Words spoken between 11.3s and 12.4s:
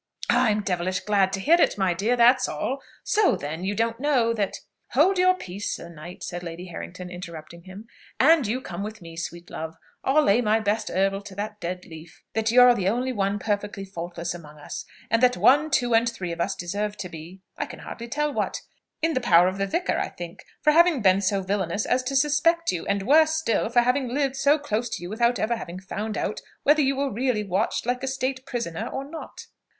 that dead leaf,